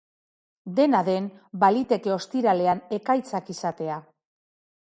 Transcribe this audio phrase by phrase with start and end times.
[0.79, 1.27] Dena den,
[1.65, 4.01] baliteke ostiralean ekaitzak izatea.